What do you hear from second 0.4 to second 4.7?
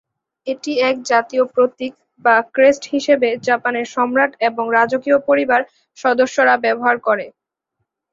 এটি এক জাতীয় প্রতীক বা ক্রেস্ট হিসেবে জাপানের সম্রাট এবং